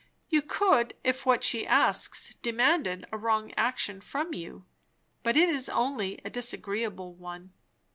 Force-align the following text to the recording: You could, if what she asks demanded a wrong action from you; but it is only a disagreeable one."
You 0.29 0.41
could, 0.41 0.95
if 1.03 1.27
what 1.27 1.43
she 1.43 1.63
asks 1.67 2.33
demanded 2.41 3.05
a 3.11 3.19
wrong 3.19 3.53
action 3.55 4.01
from 4.01 4.33
you; 4.33 4.65
but 5.21 5.37
it 5.37 5.47
is 5.47 5.69
only 5.69 6.19
a 6.25 6.29
disagreeable 6.31 7.13
one." 7.13 7.53